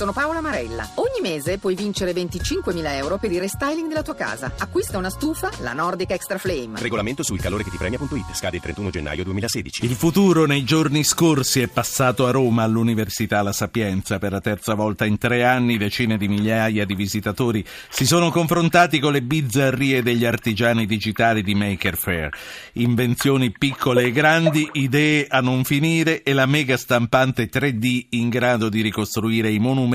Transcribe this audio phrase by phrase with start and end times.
[0.00, 0.88] Sono Paola Marella.
[0.94, 4.50] Ogni mese puoi vincere 25.000 euro per il restyling della tua casa.
[4.56, 6.80] Acquista una stufa, la Nordic Extra Flame.
[6.80, 8.32] Regolamento sul calore che ti premia.it.
[8.32, 9.84] Scade il 31 gennaio 2016.
[9.84, 14.18] Il futuro nei giorni scorsi è passato a Roma all'Università La Sapienza.
[14.18, 19.00] Per la terza volta in tre anni decine di migliaia di visitatori si sono confrontati
[19.00, 22.30] con le bizzarrie degli artigiani digitali di Maker Fair.
[22.72, 28.70] Invenzioni piccole e grandi, idee a non finire e la mega stampante 3D in grado
[28.70, 29.88] di ricostruire i monumenti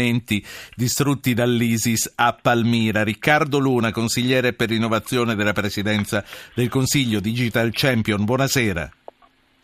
[0.75, 3.03] distrutti dall'ISIS a Palmira.
[3.03, 6.23] Riccardo Luna, consigliere per l'innovazione della Presidenza
[6.53, 8.89] del Consiglio Digital Champion, buonasera.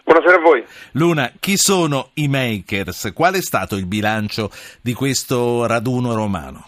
[0.04, 0.66] Buonasera a voi.
[0.94, 3.14] Luna, chi sono i makers?
[3.14, 4.50] Qual è stato il bilancio
[4.82, 6.68] di questo raduno romano?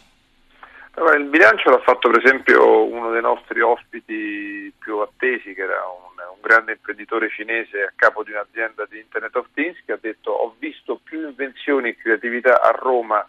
[0.96, 5.82] Allora, il bilancio l'ha fatto per esempio uno dei nostri ospiti più attesi, che era
[5.88, 10.00] un, un, grande imprenditore cinese a capo di un'azienda di Internet of Things, che ha
[10.00, 13.28] detto ho visto più invenzioni e creatività a Roma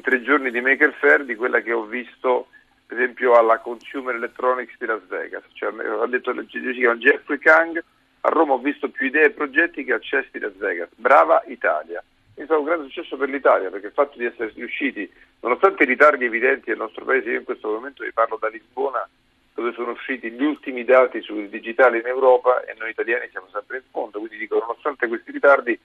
[0.00, 2.46] in tre giorni di Maker Fair di quella che ho visto
[2.86, 5.44] per esempio alla Consumer Electronics di Las Vegas.
[5.52, 7.84] Cioè, ha detto si chiama Jeffrey Kang,
[8.22, 10.88] a Roma ho visto più idee e progetti che accessi di Las Vegas.
[10.96, 12.02] Brava Italia.
[12.34, 15.08] È stato un grande successo per l'Italia perché il fatto di essere riusciti,
[15.40, 19.06] nonostante i ritardi evidenti del nostro paese, io in questo momento vi parlo da Lisbona,
[19.52, 23.76] dove sono usciti gli ultimi dati sul digitale in Europa e noi italiani siamo sempre
[23.76, 25.78] in fondo, quindi dico nonostante questi ritardi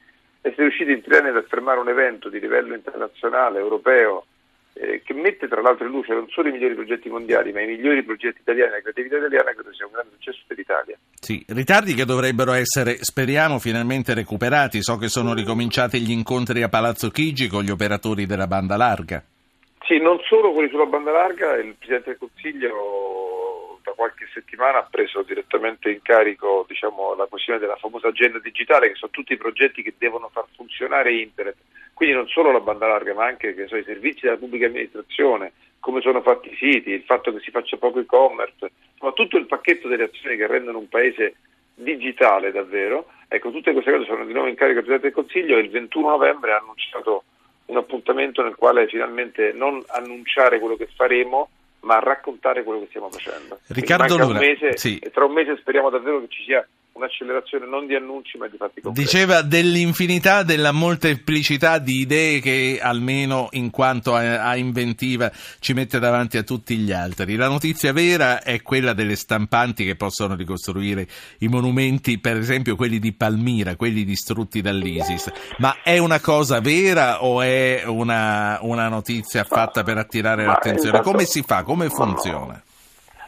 [0.49, 4.25] essere riusciti in tre anni ad affermare un evento di livello internazionale, europeo,
[4.73, 7.67] eh, che mette tra l'altro in luce non solo i migliori progetti mondiali, ma i
[7.67, 10.97] migliori progetti italiani, la creatività italiana, credo sia un grande successo per l'Italia.
[11.19, 14.83] Sì, ritardi che dovrebbero essere, speriamo, finalmente recuperati.
[14.83, 19.23] So che sono ricominciati gli incontri a Palazzo Chigi con gli operatori della banda larga.
[19.85, 23.34] Sì, non solo quelli sulla banda larga, il Presidente del Consiglio
[23.95, 28.95] qualche settimana ha preso direttamente in carico diciamo, la questione della famosa agenda digitale, che
[28.95, 31.55] sono tutti i progetti che devono far funzionare Internet
[31.95, 36.01] quindi non solo la banda larga, ma anche so, i servizi della pubblica amministrazione, come
[36.01, 39.88] sono fatti i siti, il fatto che si faccia poco e-commerce, ma tutto il pacchetto
[39.88, 41.35] delle azioni che rendono un paese
[41.73, 43.07] digitale davvero.
[43.29, 45.69] Ecco, tutte queste cose sono di nuovo in carico del Presidente del Consiglio e il
[45.69, 47.23] 21 novembre ha annunciato
[47.67, 51.47] un appuntamento nel quale finalmente non annunciare quello che faremo,
[51.85, 53.59] ma raccontare quello che stiamo facendo.
[53.68, 55.00] Riccardo Luna, un mese, sì.
[55.13, 58.79] tra un mese speriamo davvero che ci sia un'accelerazione non di annunci ma di fatti
[58.81, 59.09] concreti.
[59.09, 65.29] Diceva dell'infinità, della molteplicità di idee che almeno in quanto a, a, inventiva
[65.59, 67.35] ci mette davanti a tutti gli altri.
[67.35, 71.07] La notizia vera è quella delle stampanti che possono ricostruire
[71.39, 75.31] i monumenti, per esempio quelli di Palmira, quelli distrutti dall'ISIS.
[75.57, 80.97] Ma è una cosa vera o è una, una notizia fatta per attirare l'attenzione?
[80.97, 81.63] Intanto, Come si fa?
[81.63, 82.63] Come funziona?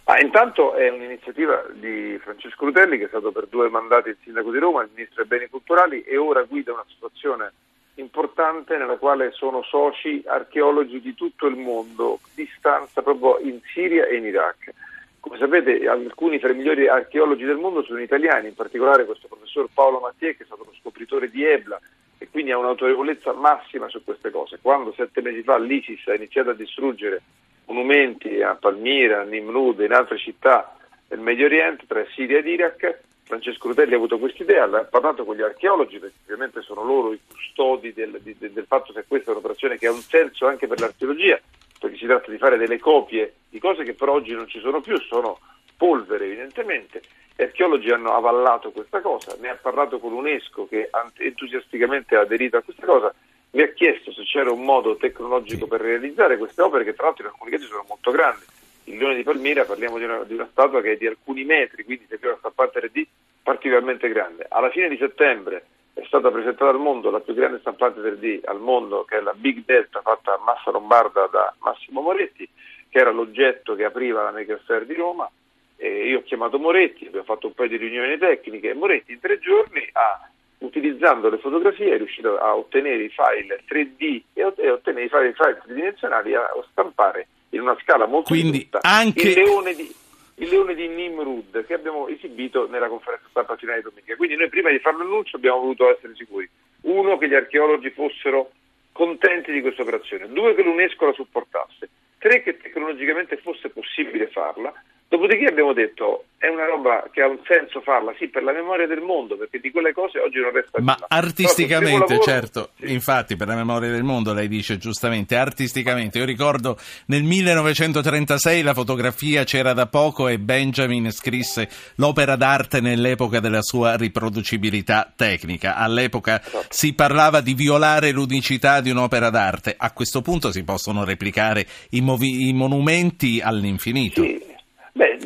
[0.09, 4.51] Ah, intanto è un'iniziativa di Francesco Rutelli che è stato per due mandati il sindaco
[4.51, 7.51] di Roma, il ministro dei beni culturali e ora guida una situazione
[7.95, 14.05] importante nella quale sono soci archeologi di tutto il mondo, di stanza proprio in Siria
[14.05, 14.73] e in Iraq.
[15.19, 19.67] Come sapete alcuni tra i migliori archeologi del mondo sono italiani, in particolare questo professor
[19.73, 21.77] Paolo Mattiè che è stato lo scopritore di Ebla
[22.17, 24.59] e quindi ha un'autorevolezza massima su queste cose.
[24.61, 27.21] Quando sette mesi fa l'ISIS ha iniziato a distruggere
[27.67, 30.75] monumenti a Palmira, a Nimrud in altre città
[31.07, 32.99] del Medio Oriente, tra Siria ed Iraq.
[33.23, 37.11] Francesco Rutelli ha avuto questa idea, ha parlato con gli archeologi, perché ovviamente sono loro
[37.11, 40.65] i custodi del, di, del fatto che questa è un'operazione che ha un senso anche
[40.65, 41.37] per l'archeologia,
[41.77, 44.79] perché si tratta di fare delle copie di cose che per oggi non ci sono
[44.79, 45.39] più, sono
[45.75, 47.01] polvere evidentemente.
[47.35, 52.55] Gli archeologi hanno avallato questa cosa, ne ha parlato con l'UNESCO che entusiasticamente ha aderito
[52.55, 53.13] a questa cosa
[53.51, 55.69] mi ha chiesto se c'era un modo tecnologico sì.
[55.69, 58.43] per realizzare queste opere che tra l'altro in alcuni casi sono molto grandi.
[58.85, 61.83] Il Leone di Palmira parliamo di una, di una statua che è di alcuni metri,
[61.83, 63.05] quindi se una stampante 3D
[63.43, 64.45] particolarmente grande.
[64.49, 68.59] Alla fine di settembre è stata presentata al mondo la più grande stampante 3D al
[68.59, 72.47] mondo, che è la Big Delta fatta a Massa Lombarda da Massimo Moretti,
[72.89, 75.29] che era l'oggetto che apriva la Maker Fair di Roma.
[75.75, 79.19] E io ho chiamato Moretti, abbiamo fatto un paio di riunioni tecniche e Moretti in
[79.19, 80.29] tre giorni ha
[80.59, 85.61] utilizzando le fotografie è riuscito a ottenere i file 3D e, ottenere i file, file
[85.63, 89.29] tridimensionali a stampare in una scala molto Quindi ridotta anche...
[89.29, 89.93] il, leone di,
[90.35, 94.15] il leone di Nimrud che abbiamo esibito nella conferenza stampa finale di domenica.
[94.15, 96.49] Quindi noi prima di fare l'annuncio abbiamo voluto essere sicuri.
[96.81, 98.51] Uno, che gli archeologi fossero
[98.91, 100.27] contenti di questa operazione.
[100.27, 101.89] Due, che l'UNESCO la supportasse.
[102.17, 104.73] Tre, che tecnologicamente fosse possibile farla.
[105.09, 108.85] Dopodiché abbiamo detto è una roba che ha un senso farla, sì, per la memoria
[108.85, 111.05] del mondo, perché di quelle cose oggi non resta Ma nulla.
[111.07, 112.91] artisticamente, lavoro, certo, sì.
[112.91, 118.73] infatti per la memoria del mondo lei dice giustamente, artisticamente, io ricordo nel 1936 la
[118.73, 126.39] fotografia c'era da poco e Benjamin scrisse l'opera d'arte nell'epoca della sua riproducibilità tecnica, all'epoca
[126.39, 126.65] Esatto.
[126.69, 132.01] si parlava di violare l'unicità di un'opera d'arte, a questo punto si possono replicare i,
[132.01, 134.21] movi- i monumenti all'infinito.
[134.21, 134.55] Sì.
[134.97, 135.19] Beh,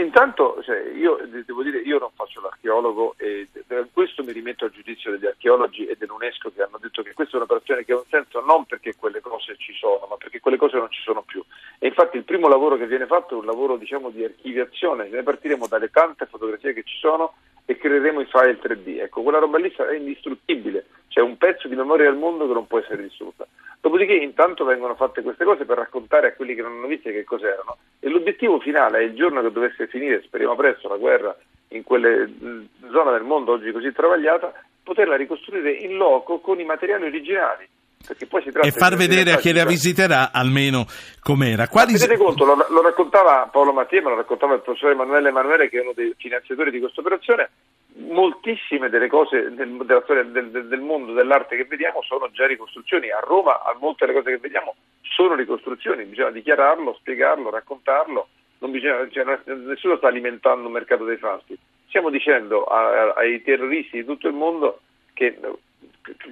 [0.00, 4.66] intanto cioè, io de- devo dire io non faccio l'archeologo e per questo mi rimetto
[4.66, 7.96] al giudizio degli archeologi e dell'UNESCO che hanno detto che questa è un'operazione che ha
[7.96, 11.22] un senso non perché quelle cose ci sono, ma perché quelle cose non ci sono
[11.22, 11.42] più.
[11.80, 15.24] E infatti il primo lavoro che viene fatto è un lavoro diciamo di archiviazione, ne
[15.24, 17.34] partiremo dalle tante fotografie che ci sono
[17.64, 19.00] e creeremo i file 3D.
[19.00, 22.68] Ecco, quella roba lì sarà indistruttibile, c'è un pezzo di memoria del mondo che non
[22.68, 23.44] può essere distrutta.
[23.80, 27.24] Dopodiché intanto vengono fatte queste cose per raccontare a quelli che non hanno visto che
[27.24, 31.36] cos'erano e l'obiettivo finale è il giorno che dovesse finire, speriamo presto, la guerra
[31.68, 34.52] in quelle mh, zone del mondo oggi così travagliata,
[34.82, 37.68] poterla ricostruire in loco con i materiali originali.
[38.06, 40.86] Perché poi si tratta E far vedere a chi la visiterà almeno
[41.20, 41.62] com'era.
[41.62, 41.94] ma Quali...
[41.94, 45.78] tenete conto, lo, lo raccontava Paolo Mattia, ma lo raccontava il professore Emanuele Emanuele, che
[45.78, 47.50] è uno dei finanziatori di questa operazione.
[47.98, 53.10] Moltissime delle cose del, della storia del, del- mondo dell'arte che vediamo sono già ricostruzioni.
[53.10, 58.28] A Roma, a molte delle cose che vediamo sono ricostruzioni, bisogna dichiararlo, spiegarlo, raccontarlo.
[58.58, 61.56] Non bisogna, cioè, nessuno sta alimentando un mercato dei fasti.
[61.88, 64.80] Stiamo dicendo a- a- ai terroristi di tutto il mondo
[65.14, 65.38] che,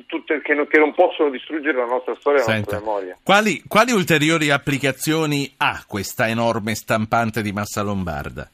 [0.06, 3.16] tutte- che non, che non possono distruggere la nostra storia e la nostra memoria.
[3.22, 8.48] quali, quali ulteriori applicazioni ha questa enorme stampante di massa lombarda?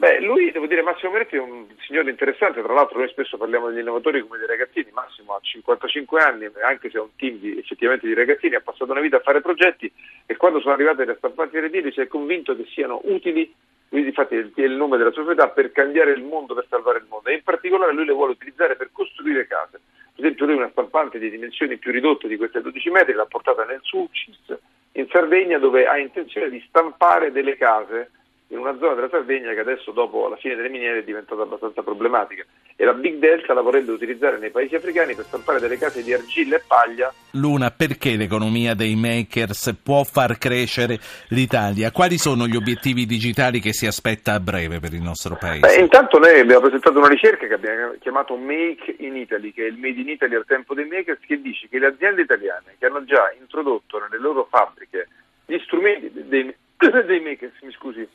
[0.00, 3.68] Beh, lui, devo dire, Massimo Moretti è un signore interessante, tra l'altro noi spesso parliamo
[3.68, 7.58] degli innovatori come dei ragazzini, Massimo ha 55 anni, anche se ha un team di,
[7.58, 9.92] effettivamente di ragazzini, ha passato una vita a fare progetti
[10.24, 13.54] e quando sono arrivate le stampanti 3D lui si è convinto che siano utili,
[13.90, 17.28] lui infatti è il, nome della società, per cambiare il mondo, per salvare il mondo
[17.28, 19.80] e in particolare lui le vuole utilizzare per costruire case.
[20.14, 23.66] Per esempio lui una stampante di dimensioni più ridotte di queste 12 metri l'ha portata
[23.66, 24.56] nel Sulcis
[24.92, 28.12] in Sardegna dove ha intenzione di stampare delle case
[28.50, 31.82] in una zona della Sardegna che adesso dopo la fine delle miniere è diventata abbastanza
[31.82, 32.44] problematica
[32.76, 36.12] e la Big Delta la vorrebbe utilizzare nei paesi africani per stampare delle case di
[36.12, 40.98] argilla e paglia Luna, perché l'economia dei makers può far crescere
[41.28, 41.92] l'Italia?
[41.92, 45.78] Quali sono gli obiettivi digitali che si aspetta a breve per il nostro Beh, paese?
[45.78, 49.76] intanto noi abbiamo presentato una ricerca che abbiamo chiamato Make in Italy, che è il
[49.76, 53.04] Made in Italy al tempo dei makers, che dice che le aziende italiane che hanno
[53.04, 55.06] già introdotto nelle loro fabbriche
[55.46, 56.52] gli strumenti dei,
[57.06, 58.08] dei makers, mi scusi,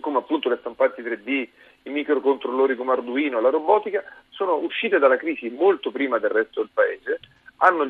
[0.00, 1.48] come appunto le stampanti 3D,
[1.84, 6.70] i microcontrollori come Arduino, la robotica, sono uscite dalla crisi molto prima del resto del
[6.72, 7.20] paese,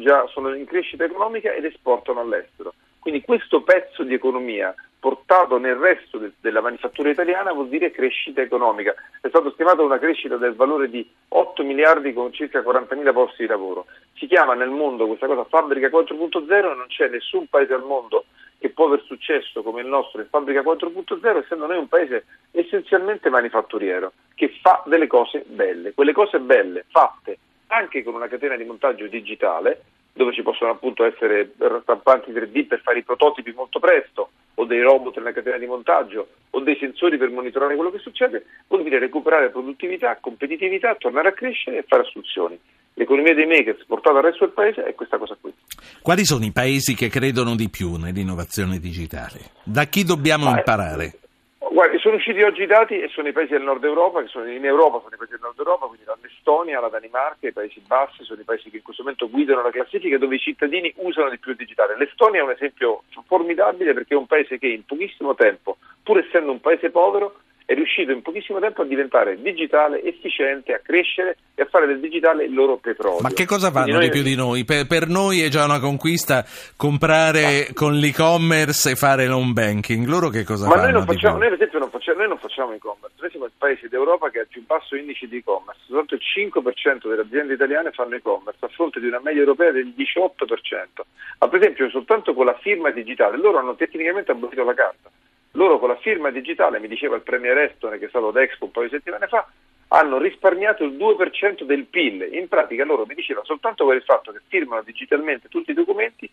[0.00, 2.74] già, sono in crescita economica ed esportano all'estero.
[2.98, 8.40] Quindi questo pezzo di economia portato nel resto de- della manifattura italiana vuol dire crescita
[8.40, 8.94] economica.
[9.20, 13.48] È stato stimato una crescita del valore di 8 miliardi con circa 40.000 posti di
[13.48, 13.86] lavoro.
[14.14, 18.24] Si chiama nel mondo questa cosa fabbrica 4.0 e non c'è nessun paese al mondo
[18.58, 23.28] che può aver successo come il nostro in fabbrica 4.0 essendo noi un paese essenzialmente
[23.28, 25.92] manifatturiero che fa delle cose belle.
[25.94, 27.38] Quelle cose belle fatte
[27.68, 29.82] anche con una catena di montaggio digitale
[30.12, 34.80] dove ci possono appunto essere stampanti 3D per fare i prototipi molto presto o dei
[34.80, 38.98] robot nella catena di montaggio o dei sensori per monitorare quello che succede, vuol dire
[38.98, 42.58] recuperare produttività, competitività, tornare a crescere e fare assunzioni.
[42.98, 45.52] L'economia dei makers portata al resto del paese è questa cosa qui.
[46.00, 49.52] Quali sono i paesi che credono di più nell'innovazione digitale?
[49.64, 51.12] Da chi dobbiamo Ma, imparare?
[51.58, 54.48] Guardi, sono usciti oggi i dati e sono i paesi del nord Europa, che sono
[54.50, 58.24] in Europa sono i paesi del nord Europa, quindi dall'Estonia alla Danimarca, i Paesi Bassi
[58.24, 61.38] sono i paesi che in questo momento guidano la classifica dove i cittadini usano di
[61.38, 61.98] più il digitale.
[61.98, 66.50] L'Estonia è un esempio formidabile perché è un paese che in pochissimo tempo, pur essendo
[66.50, 71.62] un paese povero, è riuscito in pochissimo tempo a diventare digitale, efficiente, a crescere e
[71.62, 73.20] a fare del digitale il loro petrolio.
[73.22, 74.64] Ma che cosa fanno noi- di più di noi?
[74.64, 76.44] Per, per noi è già una conquista
[76.76, 80.06] comprare con l'e-commerce e fare l'home banking.
[80.06, 80.82] Loro che cosa Ma fanno?
[80.84, 83.46] noi, non di facciamo, noi per esempio non facciamo, noi non facciamo e-commerce, noi siamo
[83.46, 87.22] il paese d'Europa che ha il più basso indice di e-commerce, soltanto il 5% delle
[87.22, 91.02] aziende italiane fanno e-commerce a fronte di una media europea del 18%.
[91.40, 95.10] Ma per esempio soltanto con la firma digitale, loro hanno tecnicamente abolito la carta,
[95.56, 98.66] loro con la firma digitale, mi diceva il Premier Estone che è stato ad Expo
[98.66, 99.46] un paio di settimane fa,
[99.88, 102.28] hanno risparmiato il 2% del PIL.
[102.32, 106.30] In pratica loro mi diceva soltanto per il fatto che firmano digitalmente tutti i documenti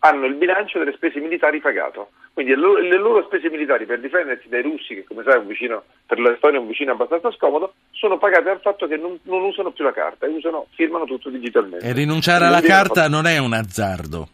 [0.00, 2.10] hanno il bilancio delle spese militari pagato.
[2.32, 5.84] Quindi le loro, spese militari per difendersi dai russi, che come sai è un vicino,
[6.04, 9.42] per la storia è un vicino abbastanza scomodo, sono pagate dal fatto che non, non
[9.42, 11.86] usano più la carta, e usano, firmano tutto digitalmente.
[11.86, 14.28] E rinunciare alla carta non è un azzardo.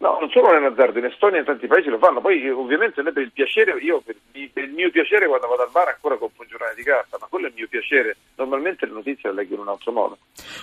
[0.00, 2.48] No, non solo è un azzardo, in Estonia e in tanti paesi lo fanno, poi
[2.50, 6.16] ovviamente noi per il piacere, io per, il mio piacere quando vado al bar ancora
[6.16, 9.34] compro un giornale di carta, ma quello è il mio piacere, normalmente le notizie le
[9.34, 10.18] leggo in un altro modo.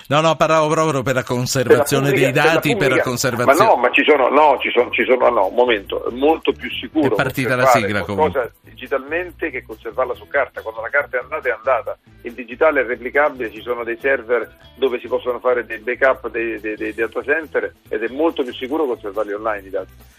[0.08, 2.96] No, no, parlavo proprio per la conservazione per la pubblica, dei dati, per, per la
[2.96, 3.60] la conservazione.
[3.60, 6.54] Ma no, ma ci sono, no, ci sono, ci sono, no, un momento, è molto
[6.54, 8.54] più sicuro È partita la conservare sigla, qualcosa comunque.
[8.62, 12.86] digitalmente che conservarla su carta, quando la carta è andata è andata, il digitale è
[12.86, 17.22] replicabile, ci sono dei server dove si possono fare dei backup dei, dei, dei data
[17.22, 18.86] center ed è molto più sicuro
[19.25, 20.05] conservarli online i dati.